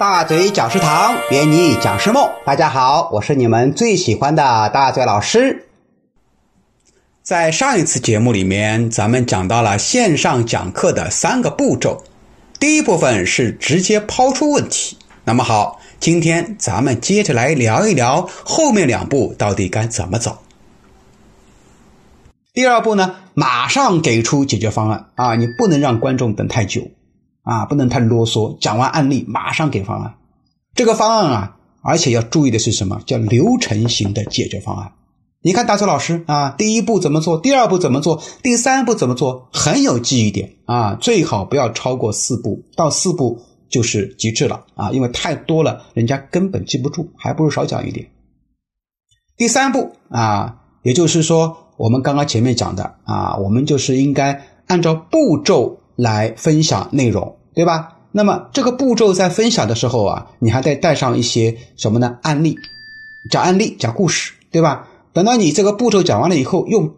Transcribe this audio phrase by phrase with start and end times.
[0.00, 2.26] 大嘴讲师堂，圆你讲师梦。
[2.46, 5.68] 大家好，我是你们最喜欢的大嘴老师。
[7.22, 12.02] 在上一次节目里面，咱们讲到了线上讲课的三个步骤。
[12.58, 14.96] 第一部分是直接抛出问题。
[15.22, 20.38] 那么好，今天咱们接着来聊一聊后面两步到底该怎么走。
[22.54, 25.34] 第二步呢，马上给出解决方案啊！
[25.34, 26.88] 你不能让观众等太久。
[27.42, 28.56] 啊，不能太啰嗦。
[28.58, 30.14] 讲完案例，马上给方案。
[30.74, 33.00] 这个方案啊，而且要注意的是什么？
[33.06, 34.92] 叫流程型的解决方案。
[35.42, 37.38] 你看，大周老师啊，第一步怎么做？
[37.40, 38.22] 第二步怎么做？
[38.42, 39.48] 第三步怎么做？
[39.52, 40.94] 很有记忆点啊！
[41.00, 44.90] 最好不要超过四步，到四步就是极致了啊！
[44.90, 48.06] 因为太多了，人家根本记不住，还不如少讲一点。
[49.38, 55.79] 第三步啊，也就是说，我们刚刚前面讲的啊，我们就是应该按照步骤。
[56.00, 57.96] 来分享内容，对吧？
[58.12, 62.18] 那么这个步骤在分享的时候啊，你还得带上一些什么呢？
[62.22, 62.56] 案例，
[63.30, 64.88] 讲案例，讲故事，对吧？
[65.12, 66.90] 等到你这个步骤讲完了以后，用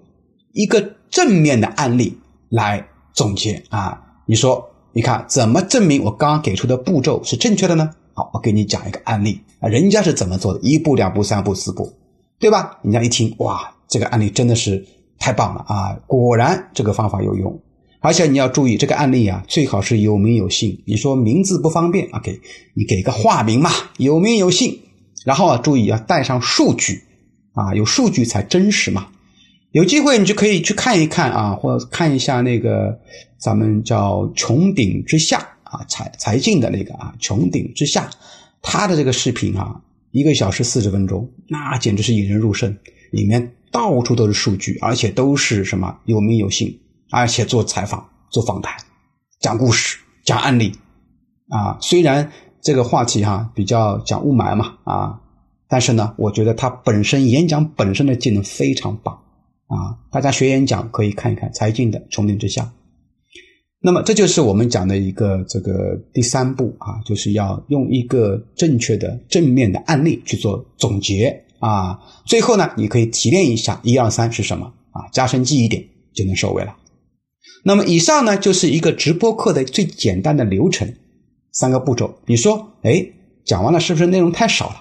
[0.53, 4.01] 一个正面的案例来总结啊。
[4.25, 7.91] 你说，你看怎么证明我刚刚给出的步骤是正确的呢？
[8.15, 10.61] 好，我给你讲一个案例啊，人家是怎么做的？
[10.61, 11.93] 一步、两步、三步、四步，
[12.39, 12.79] 对吧？
[12.83, 14.83] 人家一听，哇，这个案例真的是
[15.19, 15.99] 太棒了啊！
[16.07, 17.61] 果然这个方法有用。
[18.03, 20.83] 而且你要注意这个案例啊，最好是有名有姓。
[20.85, 22.41] 你说名字不方便啊，给
[22.75, 24.81] 你给个化名嘛，有名有姓。
[25.25, 27.05] 然后啊，注意要带上数据
[27.53, 29.07] 啊，有数据才真实嘛。
[29.71, 33.01] 有机会你就可以去看一看啊，或看一下那个
[33.39, 38.11] 咱们叫“穹顶之下”啊，财财进的那个啊，“穹顶之下”，
[38.61, 39.81] 他的这个视频啊，
[40.11, 42.77] 一个小时四十分钟，那简直是引人入胜。
[43.13, 46.79] 里面到处都是数据，而且都是什么有名有姓。
[47.13, 48.75] 而且做采访、做访谈、
[49.39, 50.73] 讲故事、讲案例，
[51.49, 52.33] 啊，虽然
[52.63, 55.21] 这个话题哈比较讲雾霾嘛，啊，
[55.69, 59.15] 但是呢，我觉得他本身演讲本身的技能非常棒，
[59.67, 62.73] 啊，大家学演讲可以看一看财经的穹顶之下。
[63.85, 75.85] 那么这就是我们讲的一个这个第三步啊，就是要用一个正确的正面的案例去做总结啊，最后呢，你可以提炼一下一二三是什么啊，加深记忆点
[76.15, 76.75] 就能收尾了。
[77.63, 80.95] 那么以上呢，就是一个直播课的最简单的流程，
[81.53, 82.19] 三个步骤。
[82.27, 83.07] 你说，哎，
[83.45, 84.75] 讲完了是不是内容太少了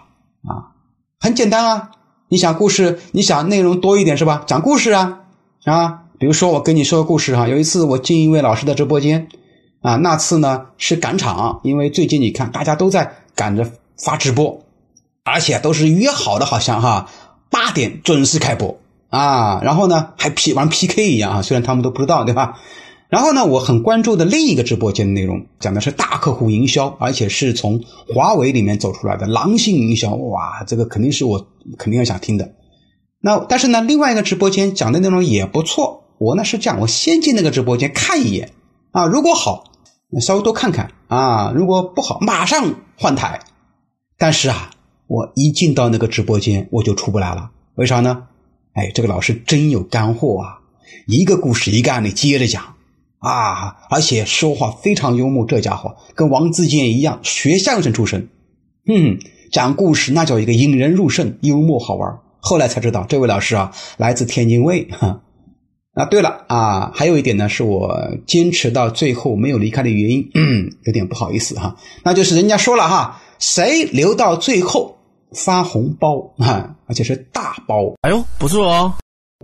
[0.50, 0.74] 啊？
[1.20, 1.92] 很简单啊，
[2.30, 4.44] 你想故事，你想内容多一点是吧？
[4.48, 5.22] 讲故事啊
[5.66, 9.28] 啊，比如说我跟你说个故事哈，有一次我进一位老师的直播间
[9.82, 14.64] 啊，那次呢是赶场，因为最近你看大家都在赶着发直播，
[15.24, 17.08] 而且都是约好的，好像哈
[17.52, 18.80] 八点准时开播。
[19.12, 22.58] 啊，然后呢，还 P 玩 PK 一样啊，虽然他们都不知道，对吧？
[23.10, 31.46] 然后呢，我很关注的另一个直播间的内容，讲的是大客户营销，而且是从华为里面走出来的狼性营销，哇，这个肯定是我
[31.78, 32.54] 肯定要想听的。
[33.20, 38.52] 那但是呢，另外一个直播间讲的内容也不错，我呢是这样，我先进那个直播间看一眼
[38.92, 39.66] 啊，如果好，
[40.10, 43.42] 那稍微多看看啊，如果不好，马上换台。
[44.18, 44.72] 但是啊，
[45.08, 48.24] 我一进到那个直播间，我就出不来了，为啥呢？
[48.74, 50.60] 哎，这个老师真有干货啊！
[51.08, 52.76] 一个故事一个案例接着讲
[53.20, 55.46] 啊，而且说话非常幽默。
[55.46, 58.30] 这家伙跟王自健一样，学相声出身。
[58.88, 59.20] 嗯，
[59.52, 62.20] 讲故事那叫一个引人入胜，幽默好玩。
[62.40, 64.88] 后来才知道，这位老师啊，来自天津卫。
[64.90, 65.22] 哈，
[65.94, 71.76] 啊，对了啊，还有一点呢，是我坚持到最后没有离开的原因，嗯有点不好意思哈。
[72.04, 74.98] 那就是人家说了哈，谁留到最后？
[75.36, 77.94] 发红包啊，而且是大包。
[78.02, 78.94] 哎呦，不错哦！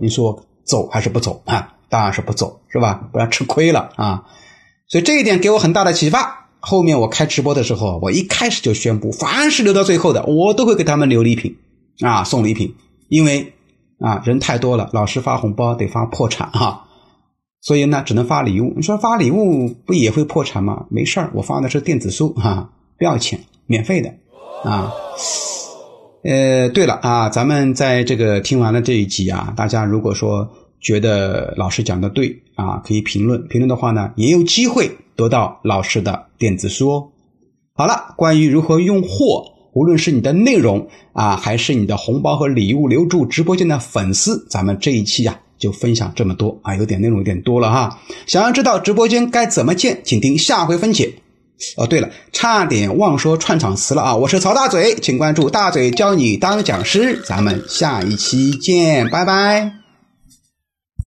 [0.00, 1.74] 你说走还是不走啊？
[1.88, 3.08] 当然是不走，是吧？
[3.12, 4.24] 不要吃亏了啊！
[4.88, 6.48] 所以这一点给我很大的启发。
[6.60, 11.56] 后面我开直播的时候，我一开始就宣布，凡是留到最后的，我都会给他们留礼品
[12.00, 12.74] 啊，送礼品。
[13.08, 13.54] 因为
[14.00, 16.88] 啊，人太多了，老师发红包得发破产哈，
[17.62, 18.74] 所以呢，只能发礼物。
[18.76, 20.84] 你说发礼物不也会破产吗？
[20.90, 24.12] 没事儿，我发的是电子书哈，不要钱，免费的
[24.62, 24.92] 啊。
[26.24, 30.48] 呃，对了啊，咱们在这个听完了这一集啊，大家如果说
[30.80, 37.08] 觉得老师讲的对啊，可以评论，评论的话呢，也有机会得到老师的电子书哦。
[37.74, 48.00] 好了，关于如何用货，无论是你的内容啊，还是你的红包和礼物留住直播间的粉丝，咱们这一期呀就分享这么多啊，有点内容有点多了哈。
[48.26, 51.12] 想要知道直播间该怎么建，请听下回分解。
[51.76, 54.14] 哦，对了，差点忘说串场词了啊！
[54.14, 59.87] 我是曹大嘴，请关注大嘴教你当讲师，咱们下一期见，拜拜。